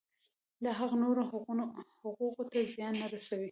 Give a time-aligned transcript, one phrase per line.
[0.63, 1.21] دا حق نورو
[1.99, 3.49] حقوقو ته زیان نه رسوي.